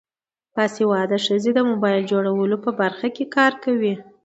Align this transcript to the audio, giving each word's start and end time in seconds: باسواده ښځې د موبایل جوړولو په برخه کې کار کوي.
باسواده 0.55 1.17
ښځې 1.25 1.51
د 1.55 1.59
موبایل 1.69 2.01
جوړولو 2.11 2.57
په 2.65 2.71
برخه 2.79 3.07
کې 3.15 3.25
کار 3.35 3.53
کوي. 3.63 3.93